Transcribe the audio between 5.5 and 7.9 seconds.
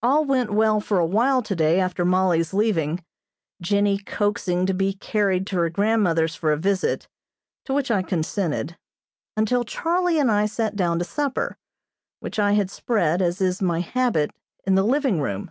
her grandmother's for a visit, to which